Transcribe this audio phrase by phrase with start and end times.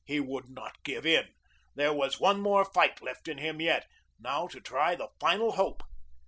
[0.03, 1.27] He would not give in.
[1.75, 3.85] There was one more fight left in him yet.
[4.19, 5.83] Now to try the final hope.